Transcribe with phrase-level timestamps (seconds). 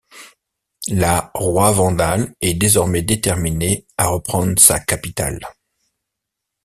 [0.87, 5.39] La roi vandale est désormais déterminé à reprendre sa capitale.